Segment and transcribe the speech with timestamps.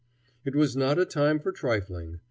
[0.43, 2.17] It was not a time for trifling.